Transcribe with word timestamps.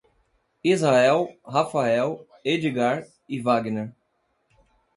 Israel, 0.63 1.37
Rafael, 1.45 2.25
Edgar 2.43 3.05
e 3.29 3.39
Wagner 3.39 3.93